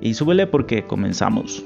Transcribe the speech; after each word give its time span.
Y 0.00 0.14
súbele 0.14 0.46
porque 0.46 0.86
comenzamos. 0.86 1.64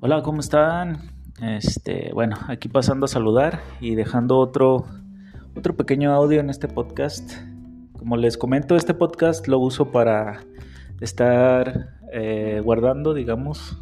Hola, 0.00 0.22
¿cómo 0.22 0.40
están? 0.40 0.98
Este, 1.40 2.10
bueno, 2.12 2.36
aquí 2.48 2.68
pasando 2.68 3.04
a 3.04 3.08
saludar 3.08 3.60
y 3.80 3.94
dejando 3.94 4.38
otro, 4.38 4.86
otro 5.56 5.76
pequeño 5.76 6.12
audio 6.12 6.40
en 6.40 6.50
este 6.50 6.66
podcast. 6.66 7.32
Como 7.96 8.16
les 8.16 8.36
comento, 8.36 8.74
este 8.74 8.94
podcast 8.94 9.46
lo 9.46 9.60
uso 9.60 9.92
para 9.92 10.40
estar 11.00 11.90
eh, 12.12 12.60
guardando, 12.64 13.14
digamos, 13.14 13.78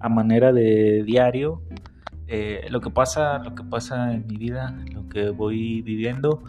a 0.00 0.08
manera 0.08 0.52
de 0.52 1.04
diario 1.04 1.62
eh, 2.28 2.66
lo 2.70 2.80
que 2.80 2.90
pasa, 2.90 3.38
lo 3.38 3.54
que 3.54 3.64
pasa 3.64 4.12
en 4.12 4.26
mi 4.26 4.36
vida, 4.36 4.76
lo 4.92 5.08
que 5.08 5.30
voy 5.30 5.82
viviendo, 5.82 6.42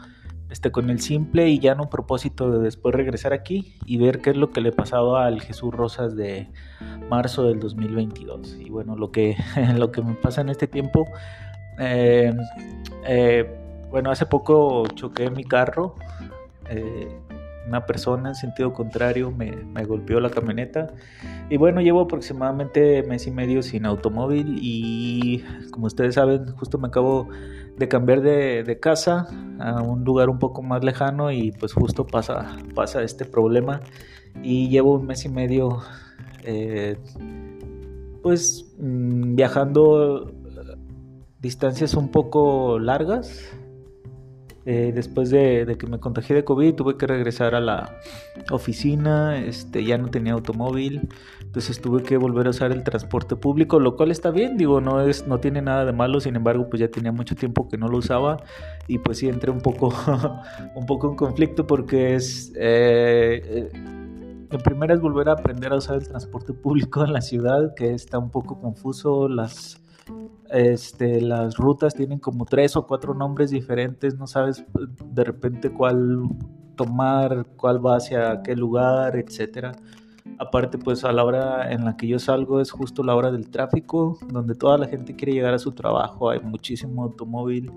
este, 0.49 0.71
con 0.71 0.89
el 0.89 0.99
simple 0.99 1.47
y 1.47 1.59
ya 1.59 1.73
no 1.73 1.89
propósito 1.89 2.52
de 2.52 2.59
después 2.59 2.94
regresar 2.94 3.33
aquí 3.33 3.77
y 3.86 3.97
ver 3.97 4.19
qué 4.19 4.31
es 4.31 4.38
lo 4.38 4.52
que 4.52 4.61
le 4.61 4.71
pasaba 4.71 5.25
al 5.25 5.41
Jesús 5.41 5.73
Rosas 5.73 6.16
de 6.16 6.49
marzo 7.09 7.47
del 7.47 7.59
2022. 7.59 8.58
Y 8.59 8.69
bueno, 8.69 8.95
lo 8.95 9.11
que, 9.11 9.38
lo 9.75 9.91
que 9.91 10.02
me 10.02 10.16
pasa 10.16 10.41
en 10.41 10.49
este 10.49 10.67
tiempo, 10.67 11.08
eh, 11.80 12.36
bueno, 13.89 14.11
hace 14.11 14.25
poco 14.25 14.86
choqué 14.95 15.30
mi 15.30 15.45
carro 15.45 15.95
una 17.70 17.86
persona 17.86 18.30
en 18.30 18.36
sentido 18.36 18.73
contrario 18.73 19.31
me, 19.31 19.52
golpeó 19.86 20.20
la 20.20 20.30
camioneta. 20.30 20.94
Y 21.50 21.58
bueno, 21.58 21.81
llevo 21.81 22.02
aproximadamente 22.02 23.03
mes 23.03 23.28
y 23.28 23.31
medio 23.31 23.64
sin 23.64 23.86
automóvil 23.86 24.59
y 24.61 25.44
como 25.72 25.88
ustedes 25.88 26.16
saben, 26.16 26.52
justo 26.58 26.78
me 26.78 26.88
acabo 26.88 27.30
de 27.78 27.88
cambiar 27.88 28.22
de, 28.22 28.80
casa 28.81 29.28
a 29.59 29.81
un 29.81 30.03
lugar 30.03 30.30
un 30.30 30.39
poco 30.39 30.61
más 30.61 30.84
lejano 30.84 31.31
y 31.31 31.52
pues 31.52 31.73
justo 31.73 32.06
pasa, 32.06 32.58
pasa 32.76 33.02
este 33.03 33.26
problema 33.26 33.81
y 34.44 34.70
llevo 34.70 34.95
un 34.95 35.06
mes 35.06 35.26
y 35.26 35.30
medio 35.30 35.80
eh, 36.44 36.98
pues 38.22 38.73
mm, 38.78 39.36
viajando 39.36 40.31
distancias 41.42 41.94
un 41.94 42.09
poco 42.09 42.80
largas 42.80 43.50
eh, 44.72 44.92
después 44.94 45.31
de, 45.31 45.75
que 45.80 45.88
me 45.88 46.00
contagié 46.00 46.36
de 46.36 46.44
COVID 46.44 46.75
tuve 46.75 46.95
que 46.95 47.08
regresar 47.08 47.56
a 47.56 47.59
la 47.59 47.98
oficina, 48.52 49.36
este, 49.39 49.84
ya 49.84 49.98
no 49.98 50.09
tenía 50.09 50.34
automóvil, 50.34 51.09
entonces 51.42 51.81
tuve 51.81 52.03
que 52.03 52.17
volver 52.17 52.45
a 52.45 52.52
usar 52.52 52.72
el 52.72 52.84
transporte 52.84 53.36
público, 53.36 53.80
lo 53.80 53.95
cual 53.95 54.11
está 54.11 54.30
bien, 54.30 54.58
digo, 54.58 54.80
no, 54.80 55.02
es, 55.02 55.26
no 55.26 55.39
tiene 55.39 55.64
nada 55.64 55.86
de 55.86 55.92
malo, 55.92 56.20
sin 56.20 56.36
embargo, 56.36 56.70
pues 56.70 56.81
ya 56.81 56.88
tenía 56.88 57.11
mucho 57.11 57.36
tiempo 57.36 57.67
que 57.67 57.80
no 57.80 57.88
lo 57.88 57.98
usaba 57.98 58.44
y 58.88 59.00
pues 59.00 59.17
sí 59.17 59.28
entré 59.28 59.50
un 59.50 59.61
poco, 59.61 59.92
un 60.76 60.86
poco 60.86 61.09
en 61.09 61.16
conflicto 61.16 61.66
porque 61.66 62.14
es... 62.14 62.54
Eh, 62.56 63.42
eh, 63.43 63.72
en 64.52 64.61
primera 64.61 64.93
es 64.93 65.02
volver 65.02 65.30
a 65.30 65.32
aprender 65.32 65.73
a 65.73 65.77
usar 65.77 65.95
el 65.95 66.08
transporte 66.08 66.54
público 66.54 67.04
en 67.04 67.11
la 67.14 67.22
ciudad, 67.22 67.73
que 67.73 67.95
está 67.95 68.20
un 68.20 68.30
poco 68.30 68.61
confuso, 68.61 69.27
las 69.27 69.82
este, 70.52 71.21
las 71.21 71.58
rutas 71.58 71.93
tienen 71.93 72.20
como 72.20 72.45
tres 72.45 72.76
o 72.76 72.87
cuatro 72.87 73.14
nombres 73.14 73.52
diferentes, 73.52 74.17
no 74.17 74.27
sabes 74.27 74.64
de 75.05 75.23
repente 75.23 75.71
cuál 75.71 76.27
tomar, 76.76 77.45
cuál 77.58 77.86
va 77.86 77.98
hacia 77.98 78.42
qué 78.42 78.55
lugar, 78.55 79.15
etcétera. 79.17 79.73
Aparte, 80.37 80.77
pues 80.77 81.04
a 81.04 81.11
la 81.11 81.23
hora 81.26 81.71
en 81.71 81.83
la 81.86 81.98
que 81.98 82.08
yo 82.08 82.20
salgo 82.20 82.61
es 82.61 82.71
justo 82.71 83.04
la 83.04 83.15
hora 83.15 83.32
del 83.32 83.49
tráfico, 83.49 84.17
donde 84.32 84.55
toda 84.55 84.77
la 84.77 84.87
gente 84.87 85.15
quiere 85.15 85.33
llegar 85.33 85.54
a 85.54 85.60
su 85.60 85.71
trabajo, 85.71 86.30
hay 86.30 86.39
muchísimo 86.39 87.04
automóvil, 87.04 87.71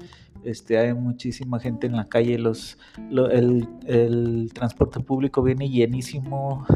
este, 0.44 0.78
hay 0.78 0.94
muchísima 0.94 1.58
gente 1.60 1.86
en 1.86 1.96
la 1.96 2.08
calle, 2.08 2.38
los, 2.38 2.78
el, 3.10 3.68
el, 3.86 4.50
transporte 4.52 5.00
público 5.00 5.42
viene 5.42 5.68
llenísimo, 5.68 6.66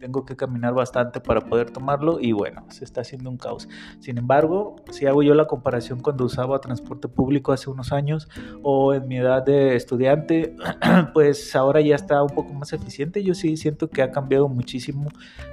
tengo 0.00 0.24
que 0.24 0.36
caminar 0.36 0.74
bastante 0.74 1.20
para 1.20 1.40
poder 1.40 1.70
tomarlo 1.70 2.20
y 2.20 2.32
bueno, 2.32 2.64
se 2.68 2.84
está 2.84 3.00
haciendo 3.02 3.30
un 3.30 3.36
caos. 3.36 3.68
Sin 4.00 4.18
embargo, 4.18 4.76
si 4.90 5.06
hago 5.06 5.22
yo 5.22 5.34
la 5.34 5.46
comparación 5.46 6.00
cuando 6.00 6.24
usaba 6.24 6.60
transporte 6.60 7.08
público 7.08 7.52
hace 7.52 7.70
unos 7.70 7.92
años 7.92 8.28
o 8.62 8.94
en 8.94 9.08
mi 9.08 9.16
edad 9.16 9.44
de 9.44 9.76
estudiante, 9.76 10.56
pues 11.14 11.54
ahora 11.56 11.80
ya 11.80 11.94
está 11.94 12.22
un 12.22 12.30
poco 12.30 12.52
más 12.52 12.72
eficiente. 12.72 13.22
Yo 13.22 13.34
sí 13.34 13.56
siento 13.56 13.88
que 13.88 14.02
ha 14.02 14.10
cambiado 14.10 14.48
muchísimo 14.48 15.08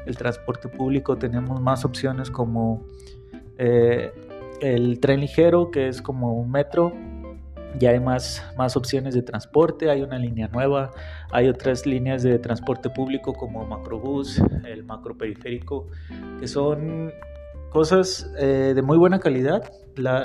el 0.05 0.17
transporte 0.17 0.67
público, 0.67 1.17
tenemos 1.17 1.61
más 1.61 1.85
opciones 1.85 2.29
como... 2.29 2.83
Eh, 3.57 4.11
el 4.61 4.99
tren 4.99 5.19
ligero, 5.19 5.71
que 5.71 5.87
es 5.87 6.01
como 6.01 6.35
un 6.35 6.51
metro, 6.51 6.93
ya 7.79 7.91
hay 7.91 7.99
más, 7.99 8.43
más 8.57 8.75
opciones 8.75 9.13
de 9.13 9.21
transporte, 9.21 9.89
hay 9.89 10.01
una 10.01 10.17
línea 10.17 10.47
nueva, 10.47 10.91
hay 11.31 11.47
otras 11.47 11.85
líneas 11.85 12.23
de 12.23 12.39
transporte 12.39 12.89
público 12.89 13.33
como 13.33 13.65
Macrobús, 13.65 14.41
el 14.65 14.83
macro 14.83 15.17
periférico, 15.17 15.87
que 16.39 16.47
son 16.47 17.11
cosas 17.69 18.31
eh, 18.37 18.73
de 18.75 18.81
muy 18.81 18.97
buena 18.97 19.19
calidad. 19.19 19.71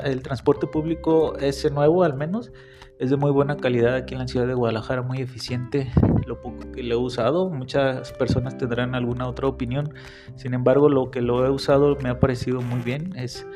el 0.04 0.22
transporte 0.22 0.66
público, 0.66 1.36
ese 1.38 1.70
nuevo 1.70 2.02
al 2.02 2.14
menos, 2.14 2.52
es 2.98 3.10
de 3.10 3.16
muy 3.16 3.30
buena 3.30 3.56
calidad 3.56 3.94
aquí 3.94 4.14
en 4.14 4.20
la 4.20 4.28
ciudad 4.28 4.46
de 4.46 4.54
Guadalajara, 4.54 5.02
muy 5.02 5.18
eficiente. 5.20 5.92
Lo 6.26 6.40
poco 6.40 6.72
que 6.72 6.82
lo 6.82 6.94
he 6.94 6.98
usado, 6.98 7.50
muchas 7.50 8.12
personas 8.12 8.56
tendrán 8.56 8.94
alguna 8.94 9.28
otra 9.28 9.48
opinión. 9.48 9.92
Sin 10.34 10.54
embargo, 10.54 10.88
lo 10.88 11.10
que 11.10 11.20
lo 11.20 11.44
he 11.44 11.50
usado 11.50 11.96
me 12.02 12.08
ha 12.08 12.18
parecido 12.18 12.62
muy 12.62 12.80
bien. 12.80 13.12
Es 13.14 13.46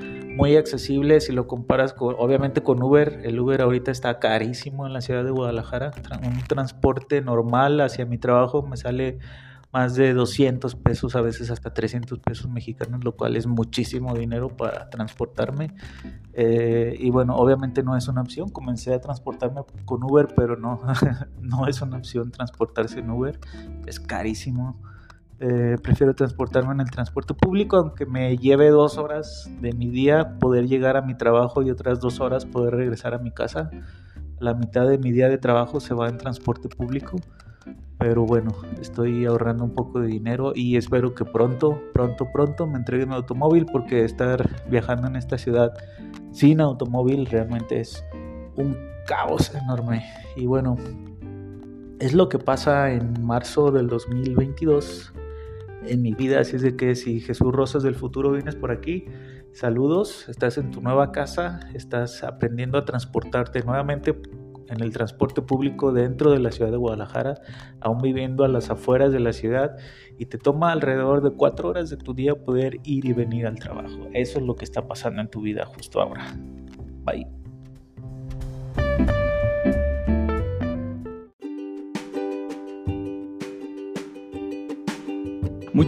muy 0.41 0.57
accesible 0.57 1.21
si 1.21 1.33
lo 1.33 1.47
comparas 1.47 1.93
con, 1.93 2.15
obviamente 2.19 2.63
con 2.63 2.83
Uber. 2.83 3.21
El 3.25 3.39
Uber 3.39 3.61
ahorita 3.61 3.91
está 3.91 4.19
carísimo 4.19 4.87
en 4.87 4.95
la 4.95 5.03
ciudad 5.03 5.23
de 5.23 5.31
Guadalajara. 5.31 5.91
Un 6.25 6.43
transporte 6.45 7.21
normal 7.21 7.81
hacia 7.83 8.07
mi 8.07 8.17
trabajo 8.17 8.63
me 8.63 8.79
sale 8.79 9.19
más 9.71 9.95
de 9.95 10.15
200 10.15 10.75
pesos, 10.77 11.15
a 11.15 11.21
veces 11.21 11.51
hasta 11.51 11.75
300 11.75 12.19
pesos 12.21 12.51
mexicanos, 12.51 13.05
lo 13.05 13.17
cual 13.17 13.37
es 13.37 13.47
muchísimo 13.47 14.15
dinero 14.15 14.49
para 14.49 14.89
transportarme. 14.89 15.75
Eh, 16.33 16.97
y 16.99 17.11
bueno, 17.11 17.37
obviamente 17.37 17.83
no 17.83 17.95
es 17.95 18.09
una 18.09 18.23
opción. 18.23 18.49
Comencé 18.49 18.95
a 18.95 19.01
transportarme 19.01 19.61
con 19.85 20.03
Uber, 20.03 20.29
pero 20.35 20.57
no, 20.57 20.81
no 21.43 21.67
es 21.69 21.83
una 21.83 21.99
opción 21.99 22.31
transportarse 22.31 23.01
en 23.01 23.11
Uber. 23.11 23.39
Es 23.87 24.01
carísimo. 24.01 24.81
Eh, 25.43 25.79
prefiero 25.83 26.15
transportarme 26.15 26.75
en 26.75 26.81
el 26.81 26.91
transporte 26.91 27.33
público, 27.33 27.79
aunque 27.79 28.05
me 28.05 28.37
lleve 28.37 28.69
dos 28.69 28.99
horas 28.99 29.51
de 29.63 29.73
mi 29.73 29.89
día 29.89 30.39
poder 30.39 30.69
llegar 30.69 30.99
a 30.99 31.03
mi 31.03 31.17
trabajo 31.17 31.63
y 31.63 31.71
otras 31.71 31.99
dos 31.99 32.21
horas 32.21 32.45
poder 32.45 32.75
regresar 32.75 33.15
a 33.15 33.19
mi 33.19 33.31
casa. 33.31 33.71
La 34.39 34.53
mitad 34.53 34.87
de 34.87 34.99
mi 34.99 35.13
día 35.13 35.31
de 35.31 35.39
trabajo 35.39 35.81
se 35.81 35.95
va 35.95 36.11
en 36.11 36.19
transporte 36.19 36.69
público. 36.69 37.17
Pero 37.99 38.27
bueno, 38.27 38.51
estoy 38.83 39.25
ahorrando 39.25 39.65
un 39.65 39.75
poco 39.75 40.01
de 40.01 40.09
dinero 40.09 40.53
y 40.55 40.77
espero 40.77 41.15
que 41.15 41.25
pronto, 41.25 41.81
pronto, 41.95 42.27
pronto 42.33 42.67
me 42.67 42.77
entregue 42.77 43.07
mi 43.07 43.15
automóvil 43.15 43.65
porque 43.65 44.05
estar 44.05 44.47
viajando 44.71 45.07
en 45.07 45.17
esta 45.17 45.39
ciudad 45.39 45.73
sin 46.33 46.61
automóvil 46.61 47.27
realmente 47.27 47.81
es 47.81 48.05
un 48.57 48.77
caos 49.07 49.55
enorme. 49.55 50.05
Y 50.37 50.47
bueno, 50.47 50.77
es 51.99 52.13
lo 52.13 52.29
que 52.29 52.39
pasa 52.39 52.93
en 52.93 53.25
marzo 53.25 53.71
del 53.71 53.89
2022 53.89 55.13
en 55.87 56.03
mi 56.03 56.15
vida. 56.15 56.41
Así 56.41 56.57
es 56.57 56.63
de 56.63 56.77
que 56.77 56.95
si 56.95 57.21
Jesús 57.21 57.53
Rosas 57.53 57.83
del 57.83 57.95
futuro 57.95 58.33
vienes 58.33 58.57
por 58.57 58.71
aquí, 58.71 59.05
saludos, 59.53 60.29
estás 60.29 60.59
en 60.59 60.71
tu 60.71 60.81
nueva 60.81 61.13
casa, 61.13 61.61
estás 61.75 62.23
aprendiendo 62.25 62.79
a 62.79 62.85
transportarte 62.85 63.63
nuevamente 63.63 64.15
en 64.71 64.81
el 64.81 64.93
transporte 64.93 65.43
público 65.43 65.93
dentro 65.93 66.31
de 66.31 66.39
la 66.39 66.53
ciudad 66.53 66.71
de 66.71 66.77
Guadalajara, 66.77 67.41
aún 67.81 67.99
viviendo 67.99 68.45
a 68.45 68.49
las 68.49 68.71
afueras 68.71 69.13
de 69.13 69.21
la 69.21 69.33
ciudad 69.33 69.77
y 70.17 70.27
te 70.27 70.39
toma 70.39 70.71
alrededor 70.71 71.23
de 71.23 71.31
cuatro 71.31 71.69
horas 71.69 71.91
de 71.91 71.97
tu 71.97 72.15
día 72.15 72.37
poder 72.37 72.79
ir 72.85 73.05
y 73.05 73.13
venir 73.13 73.47
al 73.47 73.59
trabajo. 73.59 74.09
Eso 74.15 74.39
es 74.39 74.45
lo 74.45 74.55
que 74.55 74.65
está 74.65 74.87
pasando 74.87 75.21
en 75.21 75.29
tu 75.29 75.41
vida 75.41 75.67
justo 75.67 76.01
ahora. 76.01 76.37
Bye. 77.05 77.40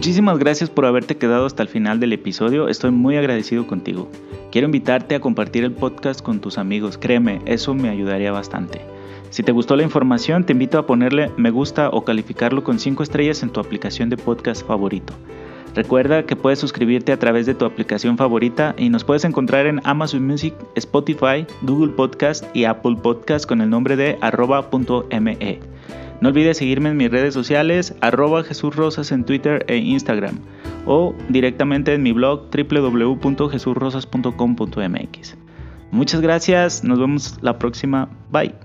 Muchísimas 0.03 0.37
gracias 0.37 0.69
por 0.69 0.85
haberte 0.85 1.15
quedado 1.15 1.45
hasta 1.45 1.63
el 1.63 1.69
final 1.69 2.01
del 2.01 2.11
episodio, 2.11 2.67
estoy 2.67 2.91
muy 2.91 3.15
agradecido 3.15 3.65
contigo. 3.65 4.09
Quiero 4.51 4.65
invitarte 4.65 5.15
a 5.15 5.21
compartir 5.21 5.63
el 5.63 5.71
podcast 5.71 6.21
con 6.21 6.41
tus 6.41 6.57
amigos, 6.57 6.97
créeme, 6.97 7.41
eso 7.45 7.73
me 7.73 7.87
ayudaría 7.87 8.33
bastante. 8.33 8.81
Si 9.29 9.43
te 9.43 9.53
gustó 9.53 9.77
la 9.77 9.83
información, 9.83 10.43
te 10.43 10.51
invito 10.51 10.77
a 10.77 10.85
ponerle 10.85 11.31
me 11.37 11.51
gusta 11.51 11.87
o 11.87 12.03
calificarlo 12.03 12.65
con 12.65 12.79
5 12.79 13.01
estrellas 13.01 13.43
en 13.43 13.51
tu 13.51 13.61
aplicación 13.61 14.09
de 14.09 14.17
podcast 14.17 14.67
favorito. 14.67 15.13
Recuerda 15.73 16.25
que 16.25 16.35
puedes 16.35 16.59
suscribirte 16.59 17.13
a 17.13 17.19
través 17.19 17.45
de 17.45 17.55
tu 17.55 17.63
aplicación 17.63 18.17
favorita 18.17 18.75
y 18.77 18.89
nos 18.89 19.05
puedes 19.05 19.23
encontrar 19.23 19.67
en 19.67 19.79
Amazon 19.85 20.27
Music, 20.27 20.53
Spotify, 20.75 21.47
Google 21.61 21.93
Podcast 21.93 22.43
y 22.53 22.65
Apple 22.65 22.97
Podcast 23.01 23.45
con 23.45 23.61
el 23.61 23.69
nombre 23.69 23.95
de 23.95 24.17
arroba.me. 24.19 25.72
No 26.23 26.29
olvides 26.29 26.55
seguirme 26.55 26.87
en 26.87 26.95
mis 26.95 27.11
redes 27.11 27.33
sociales, 27.33 27.95
arroba 27.99 28.45
Jesús 28.45 28.73
Rosas 28.73 29.11
en 29.11 29.25
Twitter 29.25 29.65
e 29.67 29.75
Instagram 29.75 30.39
o 30.85 31.13
directamente 31.27 31.93
en 31.93 32.01
mi 32.01 32.13
blog 32.13 32.43
www.jesurrosas.com.mx. 32.49 35.35
Muchas 35.91 36.21
gracias, 36.21 36.85
nos 36.85 36.97
vemos 36.97 37.37
la 37.41 37.59
próxima, 37.59 38.07
bye. 38.31 38.55